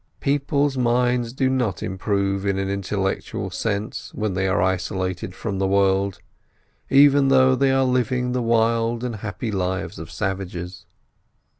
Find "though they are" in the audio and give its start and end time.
7.27-7.85